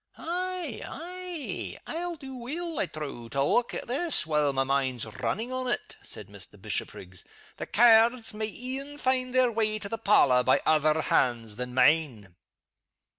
[0.17, 0.81] "Ay!
[0.83, 1.77] ay!
[1.85, 5.95] I'll do weel, I trow, to look at this while my mind's runnin' on it,"
[6.01, 6.59] said Mr.
[6.59, 7.23] Bishopriggs.
[7.57, 12.33] "The cairds may e'en find their way to the parlor by other hands than mine."